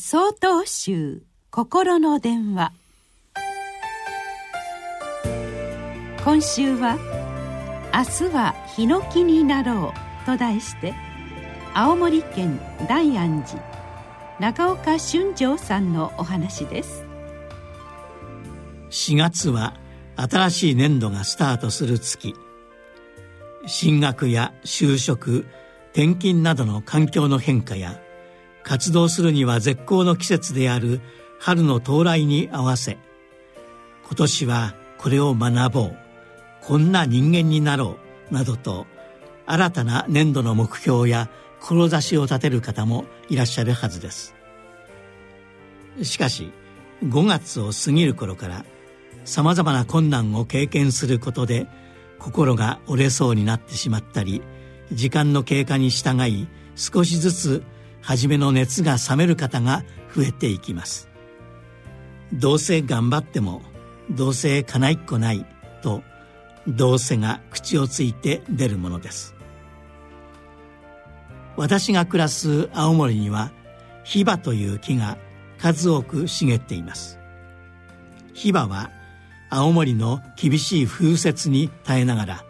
[0.00, 2.72] 総統集心の電話。
[6.24, 6.96] 今週は
[7.92, 10.94] 「明日はヒノキになろう」と題して
[11.74, 13.60] 青森県大安寺
[14.38, 17.04] 中岡俊丈さんのお話です。
[18.90, 19.74] 4月は
[20.14, 22.36] 新しい年度がスタートする月。
[23.66, 25.44] 進学や就職
[25.92, 28.00] 転勤などの環境の変化や
[28.68, 31.00] 活動するには絶好の季節である
[31.38, 32.98] 春の到来に合わせ
[34.04, 35.96] 今年はこれを学ぼう
[36.60, 37.96] こんな人間になろ
[38.30, 38.86] うなどと
[39.46, 44.34] 新たな年度の目標や志を立てる方もいらっしゃるはずです。
[46.02, 46.52] しかし
[47.02, 48.66] 5月を過ぎる頃から
[49.24, 51.66] さまざまな困難を経験することで
[52.18, 54.42] 心が折れそうになってしまったり
[54.92, 57.62] 時間の経過に従い少しずつ
[58.00, 59.84] 初めの熱が冷める方が
[60.14, 61.08] 増えていきます。
[62.32, 63.62] どうせ頑張っても
[64.10, 65.46] どうせかないっこない
[65.82, 66.02] と
[66.66, 69.34] どうせが口をついて出るものです。
[71.56, 73.50] 私が暮らす青森には
[74.04, 75.18] ヒバという木が
[75.58, 77.18] 数多く茂っています。
[78.32, 78.90] ヒバは
[79.50, 82.44] 青森の厳しい風雪に耐えながら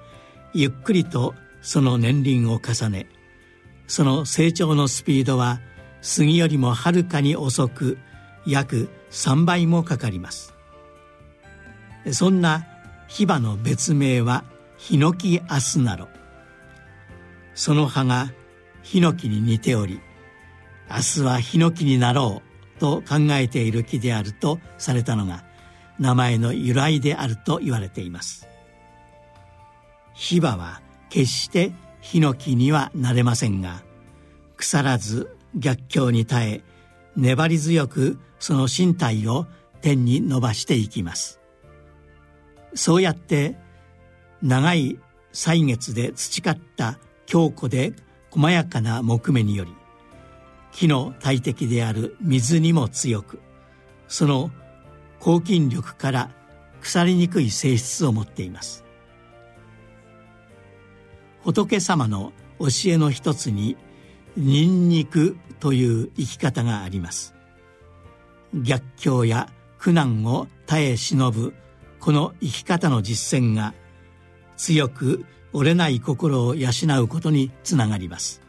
[0.52, 3.08] ゆっくりとその年輪を重ね
[3.88, 5.60] その成長のスピードは
[6.00, 7.98] 杉よりもはるかに遅く
[8.46, 10.54] 約3倍もかかります。
[12.12, 12.66] そんな
[13.08, 14.44] ヒバの別名は
[14.76, 16.08] ヒノキアスナロ
[17.54, 18.32] その葉が
[18.82, 20.00] ヒノキに似ており
[20.88, 22.42] 明日はヒノキになろ
[22.76, 25.44] うと考えている木であるとされたのが
[25.98, 28.46] 名前の由来であると言われています。
[30.14, 31.72] ヒバは決して
[32.10, 33.82] ヒノキにはなれませんが
[34.56, 36.62] 腐らず逆境に耐え
[37.16, 39.46] 粘り強くその身体を
[39.82, 41.38] 天に伸ばしていきます。
[42.74, 43.58] そうやって
[44.40, 44.98] 長い
[45.32, 47.92] 歳月で培った強固で
[48.30, 49.74] 細やかな木目により
[50.72, 53.38] 木の大敵である水にも強く
[54.06, 54.50] その
[55.20, 56.30] 抗菌力から
[56.80, 58.87] 腐りにくい性質を持っています。
[61.52, 63.78] 仏様の教えの一つに
[64.36, 67.34] ニンニクという生き方があります。
[68.52, 69.48] 逆境や
[69.78, 71.54] 苦難を耐え忍ぶ
[72.00, 73.72] この生き方の実践が
[74.58, 76.68] 強く折れない心を養
[77.00, 78.42] うことにつながります。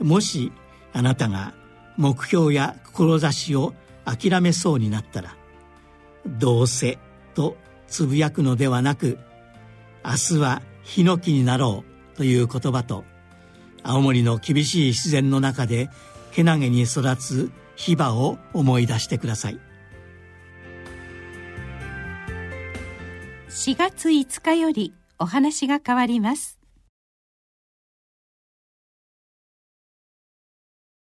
[0.00, 0.50] もし
[0.94, 1.52] あなたが
[1.98, 3.74] 目標や志を
[4.06, 5.36] 諦めそうになったら
[6.26, 6.98] 「どうせ」
[7.34, 9.18] とつぶやくのではなく
[10.02, 13.04] 「明日はヒノキになろう」という言葉と
[13.82, 15.90] 青森の厳しい自然の中で
[16.32, 19.60] けなげに育つヒバを思い出してください。
[23.50, 26.57] 4月5日よりお話が変わります。